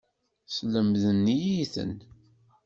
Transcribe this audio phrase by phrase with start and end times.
[0.55, 1.91] Slemden-iyi-ten.